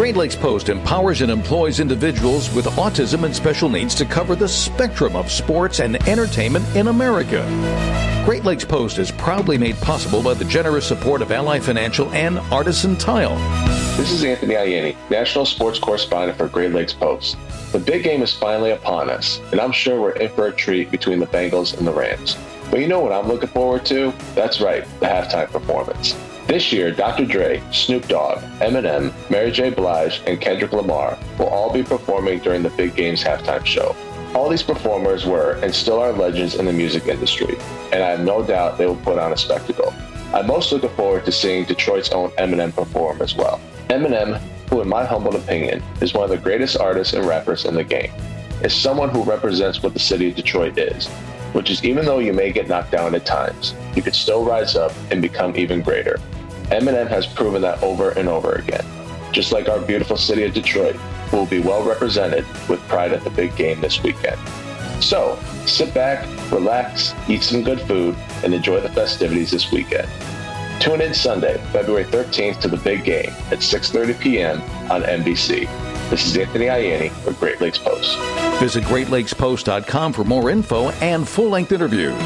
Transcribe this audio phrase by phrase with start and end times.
[0.00, 4.48] Great Lakes Post empowers and employs individuals with autism and special needs to cover the
[4.48, 7.44] spectrum of sports and entertainment in America.
[8.24, 12.38] Great Lakes Post is proudly made possible by the generous support of Ally Financial and
[12.50, 13.36] Artisan Tile.
[13.96, 17.36] This is Anthony Ianni, National Sports Correspondent for Great Lakes Post.
[17.72, 20.90] The big game is finally upon us, and I'm sure we're in for a treat
[20.90, 22.36] between the Bengals and the Rams.
[22.70, 24.12] But you know what I'm looking forward to?
[24.34, 26.16] That's right, the halftime performance.
[26.46, 27.26] This year, Dr.
[27.26, 29.70] Dre, Snoop Dogg, Eminem, Mary J.
[29.70, 33.94] Blige, and Kendrick Lamar will all be performing during the big game's halftime show.
[34.34, 37.56] All these performers were and still are legends in the music industry,
[37.92, 39.92] and I have no doubt they will put on a spectacle.
[40.32, 43.60] I'm most looking forward to seeing Detroit's own Eminem perform as well.
[43.90, 47.74] Eminem, who in my humble opinion is one of the greatest artists and rappers in
[47.74, 48.12] the game,
[48.62, 51.08] is someone who represents what the city of Detroit is,
[51.54, 54.76] which is even though you may get knocked down at times, you could still rise
[54.76, 56.20] up and become even greater.
[56.70, 58.84] Eminem has proven that over and over again.
[59.32, 60.94] Just like our beautiful city of Detroit,
[61.30, 64.38] who will be well represented with pride at the big game this weekend.
[65.02, 65.36] So,
[65.66, 68.14] sit back, relax, eat some good food,
[68.44, 70.08] and enjoy the festivities this weekend.
[70.80, 74.62] Tune in Sunday, February 13th to the big game at 6.30 p.m.
[74.90, 75.68] on NBC.
[76.08, 78.18] This is Anthony Ianni for Great Lakes Post.
[78.58, 82.16] Visit greatlakespost.com for more info and full-length interviews.